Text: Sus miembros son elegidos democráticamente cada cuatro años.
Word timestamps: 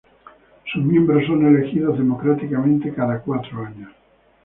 Sus 0.73 0.83
miembros 0.83 1.27
son 1.27 1.45
elegidos 1.45 1.95
democráticamente 1.95 2.91
cada 2.91 3.21
cuatro 3.21 3.63
años. 3.63 3.91